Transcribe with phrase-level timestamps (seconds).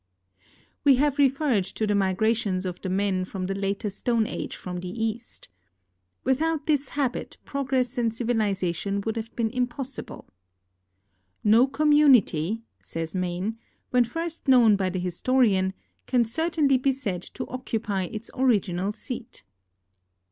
[0.83, 4.79] We have referred to the migrations of the men of the later Stone Age from
[4.79, 5.47] the East.
[6.23, 10.25] Without this habit progress and civilization THE EFFECTS OF GEOGRAPHIC ENVIRONMENT 1G9 would have been
[10.25, 10.33] impossible.
[11.43, 13.59] "No coniinunity," says Maine,"
[13.91, 15.73] when first known by the historian,
[16.07, 19.43] can certainly be said to occupy its original seat."